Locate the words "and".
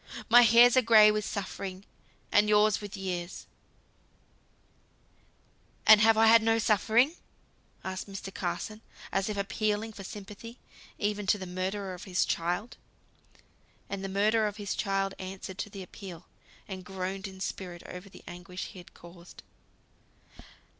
2.31-2.49, 5.85-6.01, 13.91-14.03, 16.67-16.83